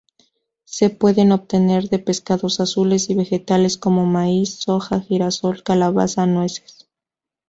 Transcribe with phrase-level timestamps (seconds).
[0.65, 6.87] Se pueden obtener de pescados azules y vegetales como maíz, soja, girasol, calabaza, nueces.